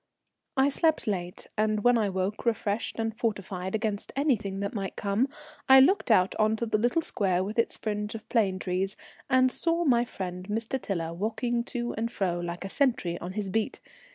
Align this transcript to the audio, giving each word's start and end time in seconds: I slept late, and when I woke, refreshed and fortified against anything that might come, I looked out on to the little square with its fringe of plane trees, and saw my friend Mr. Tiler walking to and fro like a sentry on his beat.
I 0.57 0.69
slept 0.69 1.05
late, 1.05 1.45
and 1.55 1.83
when 1.83 1.95
I 1.95 2.09
woke, 2.09 2.43
refreshed 2.43 2.97
and 2.97 3.15
fortified 3.15 3.75
against 3.75 4.11
anything 4.15 4.59
that 4.61 4.73
might 4.73 4.95
come, 4.95 5.27
I 5.69 5.79
looked 5.79 6.09
out 6.09 6.33
on 6.39 6.55
to 6.55 6.65
the 6.65 6.79
little 6.79 7.03
square 7.03 7.43
with 7.43 7.59
its 7.59 7.77
fringe 7.77 8.15
of 8.15 8.27
plane 8.27 8.57
trees, 8.57 8.97
and 9.29 9.51
saw 9.51 9.85
my 9.85 10.03
friend 10.05 10.47
Mr. 10.47 10.81
Tiler 10.81 11.13
walking 11.13 11.63
to 11.65 11.93
and 11.93 12.11
fro 12.11 12.39
like 12.39 12.65
a 12.65 12.67
sentry 12.69 13.19
on 13.19 13.33
his 13.33 13.51
beat. 13.51 13.79